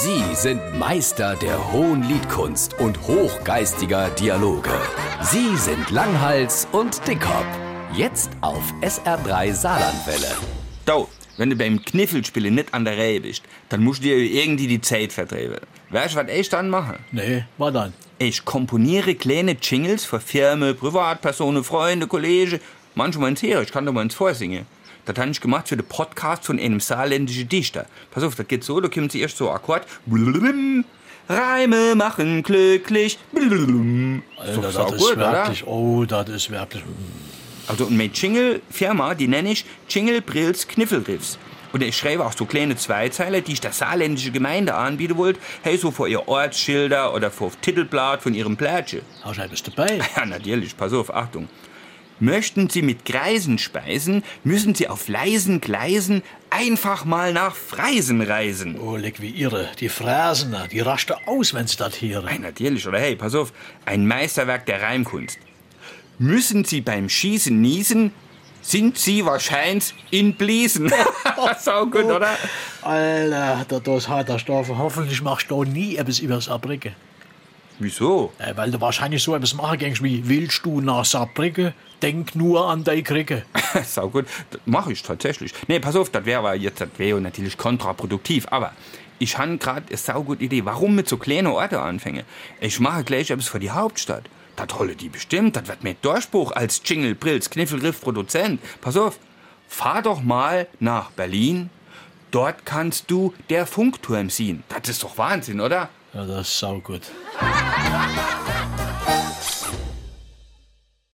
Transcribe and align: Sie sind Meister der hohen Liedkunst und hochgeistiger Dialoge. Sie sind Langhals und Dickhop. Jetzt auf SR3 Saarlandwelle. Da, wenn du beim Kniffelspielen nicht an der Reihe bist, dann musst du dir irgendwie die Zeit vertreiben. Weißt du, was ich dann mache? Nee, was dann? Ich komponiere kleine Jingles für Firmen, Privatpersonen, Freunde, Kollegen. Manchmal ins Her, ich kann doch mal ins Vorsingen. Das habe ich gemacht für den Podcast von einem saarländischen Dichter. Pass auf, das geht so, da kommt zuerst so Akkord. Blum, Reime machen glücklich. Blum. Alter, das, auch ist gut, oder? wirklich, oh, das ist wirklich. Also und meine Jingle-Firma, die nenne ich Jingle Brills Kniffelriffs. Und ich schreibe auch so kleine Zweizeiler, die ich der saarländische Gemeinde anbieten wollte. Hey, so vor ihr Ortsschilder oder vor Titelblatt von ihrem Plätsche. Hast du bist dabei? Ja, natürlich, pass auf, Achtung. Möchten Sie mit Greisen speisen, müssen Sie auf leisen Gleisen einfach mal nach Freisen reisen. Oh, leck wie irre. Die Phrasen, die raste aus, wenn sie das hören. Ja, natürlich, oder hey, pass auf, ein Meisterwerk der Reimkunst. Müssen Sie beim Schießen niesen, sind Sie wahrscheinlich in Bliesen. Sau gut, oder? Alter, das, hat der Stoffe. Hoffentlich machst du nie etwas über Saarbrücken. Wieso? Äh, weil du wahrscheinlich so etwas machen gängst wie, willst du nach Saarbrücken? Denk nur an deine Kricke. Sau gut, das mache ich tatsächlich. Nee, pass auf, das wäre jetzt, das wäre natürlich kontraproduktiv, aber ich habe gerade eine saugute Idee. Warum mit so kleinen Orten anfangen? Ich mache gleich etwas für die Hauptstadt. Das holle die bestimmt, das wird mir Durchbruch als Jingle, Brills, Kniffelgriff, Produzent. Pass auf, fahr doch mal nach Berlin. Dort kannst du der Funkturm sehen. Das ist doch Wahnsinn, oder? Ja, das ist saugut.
Sie 0.00 0.22
sind 0.36 0.78
Meister 0.78 1.34
der 1.34 1.72
hohen 1.72 2.04
Liedkunst 2.04 2.78
und 2.78 2.96
hochgeistiger 3.08 4.10
Dialoge. 4.10 4.70
Sie 5.22 5.56
sind 5.56 5.90
Langhals 5.90 6.68
und 6.70 7.04
Dickhop. 7.08 7.44
Jetzt 7.92 8.30
auf 8.40 8.62
SR3 8.80 9.52
Saarlandwelle. 9.52 10.36
Da, 10.84 11.04
wenn 11.36 11.50
du 11.50 11.56
beim 11.56 11.84
Kniffelspielen 11.84 12.54
nicht 12.54 12.72
an 12.72 12.84
der 12.84 12.96
Reihe 12.96 13.20
bist, 13.22 13.42
dann 13.70 13.82
musst 13.82 13.98
du 13.98 14.04
dir 14.04 14.18
irgendwie 14.18 14.68
die 14.68 14.80
Zeit 14.80 15.12
vertreiben. 15.12 15.58
Weißt 15.90 16.14
du, 16.14 16.18
was 16.20 16.30
ich 16.30 16.48
dann 16.48 16.70
mache? 16.70 17.00
Nee, 17.10 17.44
was 17.56 17.72
dann? 17.72 17.92
Ich 18.20 18.44
komponiere 18.44 19.16
kleine 19.16 19.56
Jingles 19.60 20.04
für 20.04 20.20
Firmen, 20.20 20.76
Privatpersonen, 20.76 21.64
Freunde, 21.64 22.06
Kollegen. 22.06 22.60
Manchmal 22.94 23.30
ins 23.30 23.42
Her, 23.42 23.62
ich 23.62 23.72
kann 23.72 23.84
doch 23.84 23.92
mal 23.92 24.02
ins 24.02 24.14
Vorsingen. 24.14 24.64
Das 25.08 25.16
habe 25.16 25.30
ich 25.30 25.40
gemacht 25.40 25.68
für 25.70 25.76
den 25.76 25.86
Podcast 25.86 26.44
von 26.44 26.58
einem 26.58 26.80
saarländischen 26.80 27.48
Dichter. 27.48 27.86
Pass 28.10 28.22
auf, 28.22 28.34
das 28.34 28.46
geht 28.46 28.62
so, 28.62 28.78
da 28.78 28.88
kommt 28.88 29.10
zuerst 29.10 29.38
so 29.38 29.50
Akkord. 29.50 29.86
Blum, 30.04 30.84
Reime 31.30 31.94
machen 31.94 32.42
glücklich. 32.42 33.18
Blum. 33.32 34.22
Alter, 34.36 34.60
das, 34.60 34.76
auch 34.76 34.92
ist 34.92 34.98
gut, 34.98 35.16
oder? 35.16 35.32
wirklich, 35.32 35.66
oh, 35.66 36.04
das 36.04 36.28
ist 36.28 36.50
wirklich. 36.50 36.82
Also 37.66 37.86
und 37.86 37.96
meine 37.96 38.12
Jingle-Firma, 38.12 39.14
die 39.14 39.28
nenne 39.28 39.52
ich 39.52 39.64
Jingle 39.88 40.20
Brills 40.20 40.68
Kniffelriffs. 40.68 41.38
Und 41.72 41.82
ich 41.82 41.96
schreibe 41.96 42.26
auch 42.26 42.32
so 42.32 42.44
kleine 42.44 42.76
Zweizeiler, 42.76 43.40
die 43.40 43.52
ich 43.52 43.62
der 43.62 43.72
saarländische 43.72 44.30
Gemeinde 44.30 44.74
anbieten 44.74 45.16
wollte. 45.16 45.40
Hey, 45.62 45.78
so 45.78 45.90
vor 45.90 46.08
ihr 46.08 46.28
Ortsschilder 46.28 47.14
oder 47.14 47.30
vor 47.30 47.50
Titelblatt 47.62 48.22
von 48.22 48.34
ihrem 48.34 48.58
Plätsche. 48.58 49.00
Hast 49.22 49.38
du 49.38 49.48
bist 49.48 49.68
dabei? 49.68 50.00
Ja, 50.16 50.26
natürlich, 50.26 50.76
pass 50.76 50.92
auf, 50.92 51.14
Achtung. 51.14 51.48
Möchten 52.20 52.68
Sie 52.68 52.82
mit 52.82 53.04
Greisen 53.04 53.58
speisen, 53.58 54.24
müssen 54.42 54.74
Sie 54.74 54.88
auf 54.88 55.08
leisen 55.08 55.60
Gleisen 55.60 56.22
einfach 56.50 57.04
mal 57.04 57.32
nach 57.32 57.54
Freisen 57.54 58.20
reisen. 58.20 58.78
Oh, 58.80 58.96
leck 58.96 59.20
wie 59.20 59.30
irre. 59.30 59.68
Die 59.78 59.88
Phrasen, 59.88 60.56
die 60.72 60.80
raste 60.80 61.16
aus, 61.26 61.54
wenn 61.54 61.66
sie 61.66 61.76
das 61.76 62.00
hören. 62.00 62.28
Ja, 62.28 62.38
natürlich, 62.38 62.86
oder 62.88 62.98
hey, 62.98 63.14
pass 63.14 63.34
auf, 63.34 63.52
ein 63.84 64.06
Meisterwerk 64.06 64.66
der 64.66 64.82
Reimkunst. 64.82 65.38
Müssen 66.18 66.64
Sie 66.64 66.80
beim 66.80 67.08
Schießen 67.08 67.60
niesen, 67.60 68.12
sind 68.60 68.98
Sie 68.98 69.24
wahrscheinlich 69.24 69.94
in 70.10 70.34
Bliesen. 70.34 70.92
Sau 71.60 71.86
gut, 71.86 72.04
oder? 72.04 72.36
Alter, 72.82 73.80
das, 73.80 74.08
hat 74.08 74.28
der 74.28 74.40
Stoffe. 74.40 74.76
Hoffentlich 74.76 75.22
machst 75.22 75.50
du 75.50 75.62
nie 75.62 75.96
etwas 75.96 76.18
über 76.18 76.40
Saarbrücken. 76.40 76.92
Wieso? 77.78 78.32
Äh, 78.38 78.56
weil 78.56 78.70
du 78.70 78.80
wahrscheinlich 78.80 79.22
so 79.22 79.34
etwas 79.34 79.54
machen 79.54 79.78
gängst 79.78 80.02
wie, 80.02 80.28
willst 80.28 80.64
du 80.64 80.80
nach 80.80 81.04
Saarbrücken? 81.04 81.72
Denk 82.02 82.34
nur 82.34 82.68
an 82.68 82.84
deine 82.84 83.02
Kricke. 83.02 83.44
Sau 83.84 84.08
gut, 84.08 84.26
das 84.50 84.60
mache 84.66 84.92
ich 84.92 85.02
tatsächlich. 85.02 85.52
Nee, 85.66 85.80
pass 85.80 85.96
auf, 85.96 86.10
das 86.10 86.24
wäre 86.24 86.54
jetzt, 86.54 86.80
das 86.80 86.88
wäre 86.96 87.20
natürlich 87.20 87.56
kontraproduktiv, 87.56 88.46
aber 88.50 88.72
ich 89.18 89.36
habe 89.36 89.58
gerade 89.58 89.88
eine 89.88 89.96
saugute 89.96 90.44
Idee. 90.44 90.64
Warum 90.64 90.94
mit 90.94 91.08
so 91.08 91.16
kleinen 91.16 91.48
Orten 91.48 91.76
anfangen? 91.76 92.24
Ich 92.60 92.78
mache 92.80 93.04
gleich 93.04 93.30
etwas 93.30 93.48
für 93.48 93.58
die 93.58 93.70
Hauptstadt. 93.70 94.24
Das 94.56 94.76
holle 94.76 94.96
die 94.96 95.08
bestimmt, 95.08 95.54
das 95.54 95.68
wird 95.68 95.84
mir 95.84 95.94
Durchbruch 95.94 96.50
als 96.52 96.82
Jingle, 96.84 97.14
Brills, 97.14 97.48
Kniffelgriff, 97.50 98.00
Produzent. 98.00 98.60
Pass 98.80 98.96
auf, 98.96 99.18
fahr 99.68 100.02
doch 100.02 100.20
mal 100.20 100.66
nach 100.80 101.10
Berlin. 101.12 101.70
Dort 102.30 102.66
kannst 102.66 103.10
du 103.10 103.32
der 103.50 103.66
Funkturm 103.66 104.30
sehen. 104.30 104.64
Das 104.68 104.88
ist 104.88 105.02
doch 105.02 105.16
Wahnsinn, 105.16 105.60
oder? 105.60 105.88
Ja, 106.14 106.24
das 106.24 106.48
ist 106.48 106.58
saugut. 106.58 107.02